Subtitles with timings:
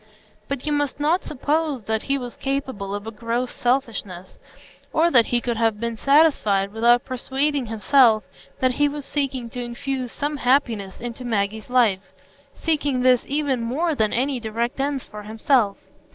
[0.47, 4.39] But you must not suppose that he was capable of a gross selfishness,
[4.91, 8.23] or that he could have been satisfied without persuading himself
[8.61, 14.11] that he was seeking to infuse some happiness into Maggie's life,—seeking this even more than
[14.11, 15.77] any direct ends for himself.